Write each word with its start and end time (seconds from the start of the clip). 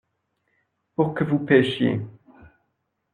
Pour 0.95 1.13
que 1.13 1.23
vous 1.23 1.37
pêchiez. 1.37 2.01